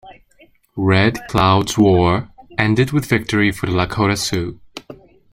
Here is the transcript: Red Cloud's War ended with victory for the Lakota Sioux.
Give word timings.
Red 0.77 1.19
Cloud's 1.27 1.77
War 1.77 2.29
ended 2.57 2.91
with 2.91 3.05
victory 3.05 3.51
for 3.51 3.67
the 3.67 3.73
Lakota 3.73 4.17
Sioux. 4.17 4.59